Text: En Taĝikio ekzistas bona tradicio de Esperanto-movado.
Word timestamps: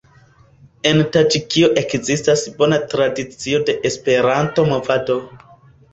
En 0.91 1.01
Taĝikio 1.15 1.69
ekzistas 1.83 2.45
bona 2.61 2.79
tradicio 2.95 3.61
de 3.69 3.77
Esperanto-movado. 3.91 5.19